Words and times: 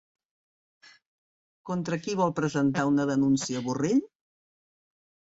Contra 1.69 1.99
qui 2.05 2.15
vol 2.21 2.33
presentar 2.39 2.85
una 2.93 3.05
denúncia 3.09 3.61
Borrell? 3.67 4.01